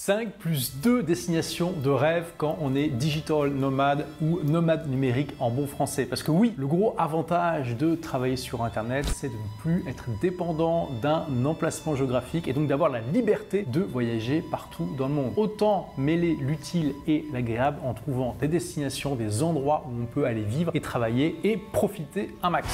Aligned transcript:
5 0.00 0.34
plus 0.38 0.76
2 0.76 1.02
destinations 1.02 1.72
de 1.72 1.90
rêve 1.90 2.30
quand 2.36 2.56
on 2.60 2.76
est 2.76 2.86
digital 2.86 3.50
nomade 3.50 4.06
ou 4.22 4.38
nomade 4.44 4.88
numérique 4.88 5.34
en 5.40 5.50
bon 5.50 5.66
français. 5.66 6.06
Parce 6.06 6.22
que 6.22 6.30
oui, 6.30 6.54
le 6.56 6.68
gros 6.68 6.94
avantage 6.98 7.76
de 7.76 7.96
travailler 7.96 8.36
sur 8.36 8.62
Internet, 8.62 9.06
c'est 9.06 9.28
de 9.28 9.34
ne 9.34 9.60
plus 9.60 9.84
être 9.88 10.04
dépendant 10.22 10.88
d'un 11.02 11.26
emplacement 11.44 11.96
géographique 11.96 12.46
et 12.46 12.52
donc 12.52 12.68
d'avoir 12.68 12.90
la 12.90 13.00
liberté 13.00 13.66
de 13.66 13.80
voyager 13.80 14.40
partout 14.40 14.88
dans 14.96 15.08
le 15.08 15.14
monde. 15.14 15.32
Autant 15.36 15.92
mêler 15.98 16.36
l'utile 16.40 16.94
et 17.08 17.24
l'agréable 17.32 17.78
en 17.84 17.92
trouvant 17.92 18.36
des 18.40 18.48
destinations, 18.48 19.16
des 19.16 19.42
endroits 19.42 19.84
où 19.88 20.02
on 20.02 20.06
peut 20.06 20.26
aller 20.26 20.44
vivre 20.44 20.70
et 20.74 20.80
travailler 20.80 21.40
et 21.42 21.56
profiter 21.72 22.30
un 22.44 22.50
max. 22.50 22.68